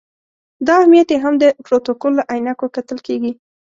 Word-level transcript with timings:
دا 0.65 0.73
اهمیت 0.81 1.09
یې 1.13 1.17
هم 1.25 1.33
د 1.39 1.43
پروتوکول 1.65 2.11
له 2.19 2.23
عینکو 2.31 2.65
کتل 2.75 2.97
کېږي. 3.07 3.31